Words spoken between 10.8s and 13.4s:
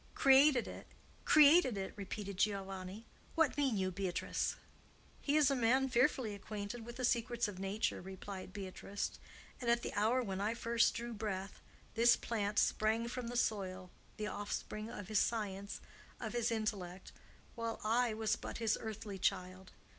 drew breath, this plant sprang from the